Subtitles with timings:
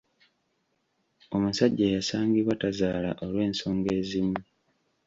[1.35, 4.39] Omusajja yasangibwa tazaala olw'ensonga ezimu.